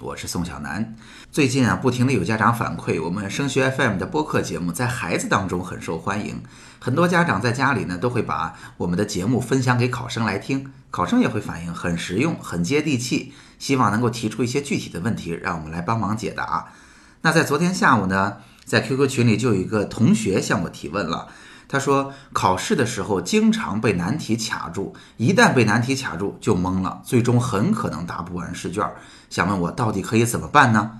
[0.00, 0.96] 我是宋小南。
[1.30, 6.42] 最近啊，不停的有家长反馈，我们升学 FM 的播客节目在孩子当中很受欢迎，
[6.78, 16.72] 很多家长在家里呢都会把我们的节目分享给考生来听，考生也会反映很实用、很接地气，希望能够提出一些具体的问题，让我们来帮忙解答。
[17.20, 21.28] 那在昨天下午呢，在 QQ 群里就有一个同学向我提问了。
[21.72, 28.84] 他说，考试的时候经常被难题卡住，一旦被难题卡住就懵了，最终很可能答不完试卷。
[29.28, 30.98] 想问我到底可以怎么办呢？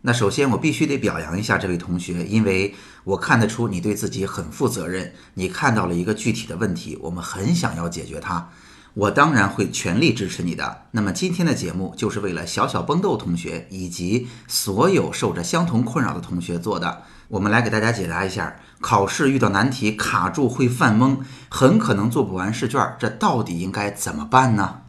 [0.00, 2.74] 那首先我必须得表扬一下这位同学，因为
[3.04, 8.48] 我看得出你对自己很负责任，你看到了一个具体的问题，我们很想要解决它。
[8.94, 10.82] 我当然会全力支持你的。
[10.90, 17.02] 那么今天的节目就是为了小小崩豆同学以及所有受着相同困扰的同学做的。
[17.28, 24.80] 我们来给大家解答一下，考试遇到难题卡住会犯懵，很可能做不完试卷，这到底应该怎么办呢？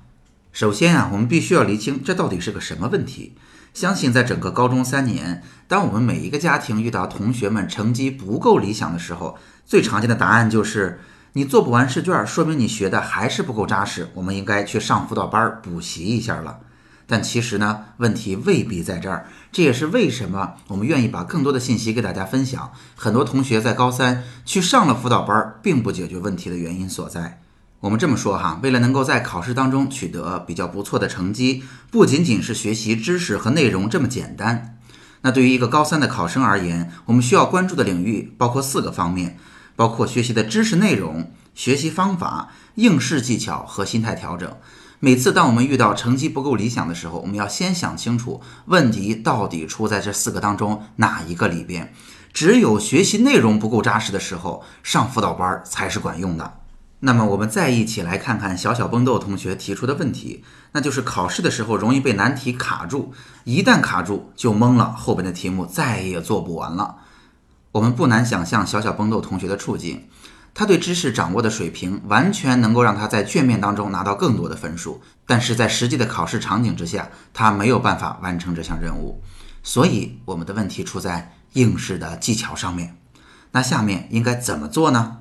[0.51, 3.35] 首先啊，我们必须要厘清这到底是个什么问题。
[3.73, 10.99] 相信在整个高中三年，当我们每一个家庭遇到同学们成绩不够理想的时候，最常见的答案就是。
[11.33, 14.09] 你做不完试卷，说明你学的还是不够扎实。
[14.15, 16.59] 我们应该去上辅导班补习一下了。
[17.07, 19.27] 但其实呢，问题未必在这儿。
[19.51, 22.71] 这也是为什么我们愿意把更多的信息给大家分享。
[22.95, 27.41] 很多同学在高三去上了辅导班，并不解决问题的原因所在。
[27.79, 34.77] 我们这么说哈，为了能够在考试当中取得比较不错的成绩，不仅仅是学习知识和内容这么简单。
[35.21, 39.37] 那对于一个高三的考生而言，我们需要关注的领域包括四个方面。
[39.81, 44.55] 包括学习的知识内容、学习方法、应试技巧和心态调整。
[44.99, 51.91] 每次当我们遇到成绩不够理想的时候，我们要先想清楚问题到底出在这四个当中哪一个里边。
[52.31, 56.59] 只有学习内容不够扎实的时候，上辅导班才是管用的。
[56.99, 60.43] 那么，我们再一起来看看小小崩豆同学提出的问题，
[60.73, 63.15] 那就是考试的时候容易被难题卡住，
[63.45, 66.97] 一旦卡住就懵了，后边的题目再也做不完了。
[67.71, 70.07] 我们不难想象小小崩豆同学的处境，
[70.53, 79.23] 他对知识掌握的水平完全能够让他在卷面当中拿到更多的分数，但是在实际的考试场景之下，他没有办法完成这项任务。
[79.63, 82.97] 所以我们的问题出在应试的技巧上面。
[83.51, 85.19] 那下面应该怎么做呢？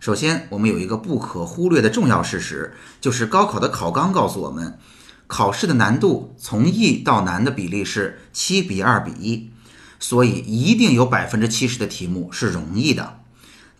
[0.00, 4.78] 首先，我们有一个不可忽略的重要事实，就是高考的考纲告诉我们，
[5.26, 9.52] 考试的难度从易到难的比例是七比二比一。
[9.98, 13.20] 所以一定有百分之七十的题目是容易的。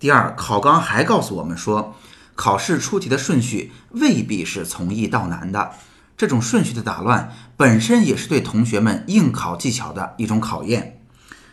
[0.00, 1.96] 第二，考纲还告诉我们说，
[2.34, 5.72] 考试出题的顺序未必是从易到难的。
[6.16, 11.00] 这种顺序的打乱本身也是对同学们应考技巧的一种考验。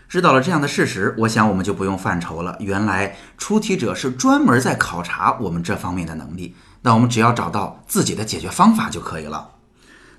[0.08, 2.56] 知道了这样的事实，我想我们就不用犯愁了。
[2.60, 6.56] 原来出题者是专门在考察我们这方面的能力。
[6.84, 9.50] 那我们只要找到自己的解决方法就可以了。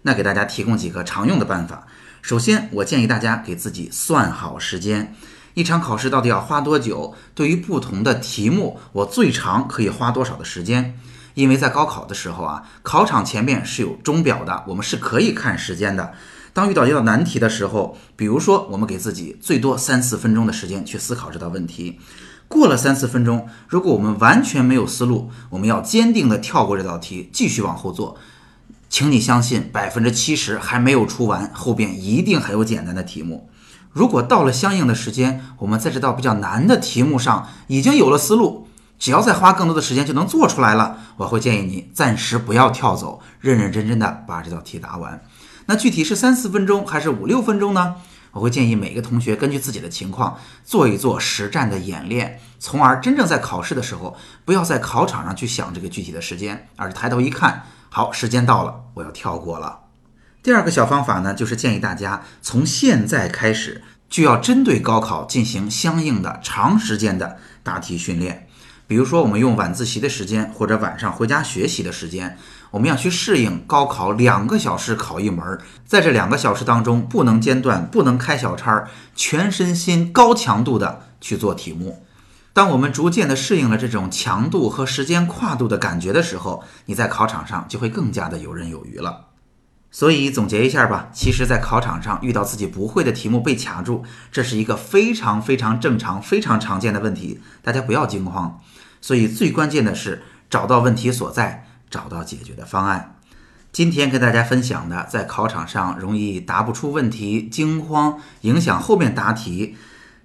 [0.02, 1.86] 那给大家提供几个常用的办法。
[2.26, 5.14] 首先，我建议大家给自己算好时间，
[5.54, 7.14] 一场考试到底要花多久？
[7.37, 10.98] 对于不同的题目，我最长可以花多少的时间？
[11.34, 16.14] 因为在高考的时候啊，考场前面是有钟表的，我们是可以看时间的。
[16.53, 22.00] 当遇到一道难题的时候，比如说我们给自己最多三四分钟的时间去思考这道问题，
[22.48, 28.19] 过了三四分钟，如果我们完全没有思路，我们要坚定的跳过这道题，继续往后做。
[28.96, 33.50] 请你相信，百分之七十还没有出完，后边一定还有简单的题目。
[33.92, 38.66] 如果到了相应的时间，我们在这道比较难的题目上已经有了思路，
[38.98, 40.96] 只要再花更多的时间就能做出来了。
[41.18, 45.22] 我会建议你暂时不要跳走，认认真真的把这道题答完。
[45.66, 47.96] 那具体是三四分钟还是五六分钟呢？
[48.32, 57.64] 我会建议每个同学根据自己的情况做一做实战的演练，从而真正在考试的时候，不要在考场上去想这个具体的时间，而是抬头一看。
[57.88, 59.81] 好，时间到了，我要跳过了。
[60.43, 68.47] 第二个小方法呢，就是建议大家从现在开始就要针对高考进行相应的长时间的答题训练。
[68.87, 72.38] 比如说，我们用晚自习的时间或者晚上回家学习的时间，
[72.71, 82.06] 我们要去适应高考两个小时考一门，在这两个小时当中不能间断，不能开小差，全身心高强度的去做题目。
[82.56, 89.26] 当我们逐渐的适应了这种强度和时间跨度的感觉的时候，你在考场上就会更加的游刃有余了。
[89.91, 98.59] 所以总结一下吧，其实，在考场上遇到自己不会的题目被卡住，这是一个非常非常正常、非常常见的问题，大家不要惊慌。
[99.02, 103.19] 所以最关键的是找到问题所在，找到解决的方案。
[103.70, 109.76] 今天跟大家分享的，在考场上容易答不出问题、惊慌，影响后面答题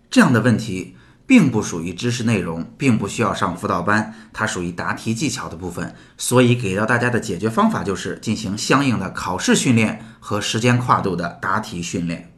[0.09, 0.95] 这样的问题，
[1.25, 5.95] 并不属于知识内容，并不需要上辅导班，它属于答题技巧的部分。
[6.17, 12.33] 所以给到大家的解决方法就是进行相应的考试训练和时间跨度的答题训练。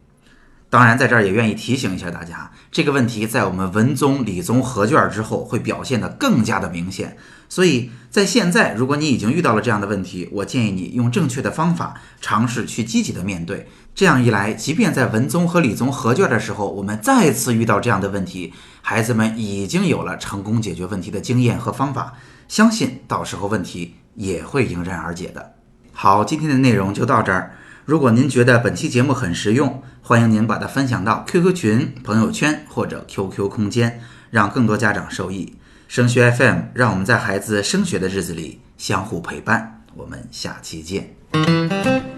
[0.73, 7.15] 当然，在这儿也愿意提醒一下大家，这个问题在我们文综、理综合卷之后会表现得更加的明显。
[7.47, 13.67] 所以在现在，如果你已经遇到了这样的问题，我建议你用正确的方法，尝试去积极的面对。
[13.93, 22.15] 这样一来，即便在文综和理综合卷的时候，我们再次遇到这样的问题，孩子们已经有了成功解决问题的经验和方法，
[22.47, 25.53] 相信到时候问题也会迎刃而解的。
[25.91, 27.57] 好，今天的内容就到这儿。
[27.85, 33.99] 如果您觉得本期节目很实用，欢迎您把它分享到 QQ 群、朋友圈或者 QQ 空间，
[34.31, 35.55] 让更多家长受益。
[35.89, 39.81] 升学 FM，让我们在孩子升学的日子里相互陪伴。
[39.95, 42.12] 我们下期见。